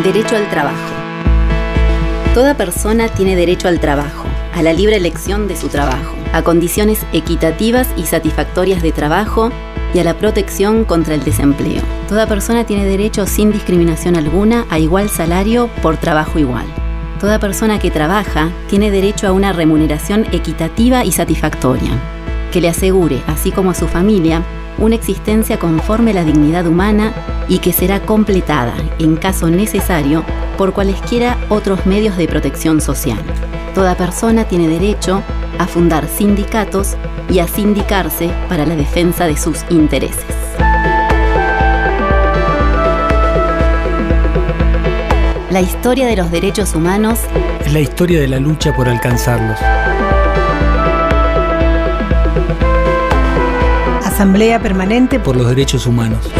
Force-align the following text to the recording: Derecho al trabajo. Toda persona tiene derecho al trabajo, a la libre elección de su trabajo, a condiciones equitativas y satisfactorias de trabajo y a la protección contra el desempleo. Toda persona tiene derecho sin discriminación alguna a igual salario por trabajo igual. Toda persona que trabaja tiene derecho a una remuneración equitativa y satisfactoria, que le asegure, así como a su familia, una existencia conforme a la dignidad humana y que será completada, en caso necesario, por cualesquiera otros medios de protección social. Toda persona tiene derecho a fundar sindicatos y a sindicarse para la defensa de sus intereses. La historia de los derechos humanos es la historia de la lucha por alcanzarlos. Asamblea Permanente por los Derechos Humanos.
Derecho 0.00 0.36
al 0.36 0.48
trabajo. 0.48 0.94
Toda 2.32 2.56
persona 2.56 3.08
tiene 3.08 3.36
derecho 3.36 3.68
al 3.68 3.78
trabajo, 3.78 4.26
a 4.54 4.62
la 4.62 4.72
libre 4.72 4.96
elección 4.96 5.46
de 5.46 5.54
su 5.54 5.68
trabajo, 5.68 6.16
a 6.32 6.42
condiciones 6.42 7.04
equitativas 7.12 7.88
y 7.98 8.04
satisfactorias 8.04 8.82
de 8.82 8.90
trabajo 8.90 9.50
y 9.94 9.98
a 9.98 10.04
la 10.04 10.14
protección 10.14 10.84
contra 10.86 11.14
el 11.14 11.22
desempleo. 11.22 11.82
Toda 12.08 12.26
persona 12.26 12.64
tiene 12.64 12.86
derecho 12.86 13.26
sin 13.26 13.52
discriminación 13.52 14.16
alguna 14.16 14.64
a 14.70 14.78
igual 14.78 15.10
salario 15.10 15.68
por 15.82 15.98
trabajo 15.98 16.38
igual. 16.38 16.64
Toda 17.20 17.38
persona 17.38 17.78
que 17.78 17.90
trabaja 17.90 18.50
tiene 18.70 18.90
derecho 18.90 19.28
a 19.28 19.32
una 19.32 19.52
remuneración 19.52 20.26
equitativa 20.32 21.04
y 21.04 21.12
satisfactoria, 21.12 21.92
que 22.50 22.62
le 22.62 22.70
asegure, 22.70 23.22
así 23.26 23.52
como 23.52 23.70
a 23.70 23.74
su 23.74 23.86
familia, 23.86 24.42
una 24.78 24.94
existencia 24.94 25.58
conforme 25.58 26.12
a 26.12 26.14
la 26.14 26.24
dignidad 26.24 26.66
humana 26.66 27.12
y 27.48 27.58
que 27.58 27.72
será 27.72 28.00
completada, 28.00 28.74
en 28.98 29.16
caso 29.16 29.50
necesario, 29.50 30.24
por 30.56 30.72
cualesquiera 30.72 31.38
otros 31.48 31.86
medios 31.86 32.16
de 32.16 32.28
protección 32.28 32.80
social. 32.80 33.22
Toda 33.74 33.96
persona 33.96 34.44
tiene 34.44 34.68
derecho 34.68 35.22
a 35.58 35.66
fundar 35.66 36.06
sindicatos 36.08 36.96
y 37.30 37.38
a 37.38 37.46
sindicarse 37.46 38.30
para 38.48 38.66
la 38.66 38.76
defensa 38.76 39.26
de 39.26 39.36
sus 39.36 39.64
intereses. 39.70 40.26
La 45.50 45.60
historia 45.60 46.06
de 46.06 46.16
los 46.16 46.30
derechos 46.30 46.74
humanos 46.74 47.20
es 47.64 47.72
la 47.72 47.80
historia 47.80 48.20
de 48.20 48.28
la 48.28 48.40
lucha 48.40 48.74
por 48.74 48.88
alcanzarlos. 48.88 49.58
Asamblea 54.12 54.60
Permanente 54.60 55.18
por 55.18 55.36
los 55.36 55.48
Derechos 55.48 55.86
Humanos. 55.86 56.30